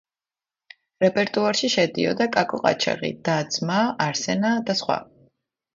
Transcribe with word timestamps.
რეპერტუარში 1.03 1.69
შედიოდა 1.75 2.29
„კაკო 2.39 2.61
ყაჩაღი“, 2.65 3.15
„და-ძმა“, 3.31 3.79
„არსენა“ 4.09 4.57
და 4.71 4.83
სხვა. 4.83 5.03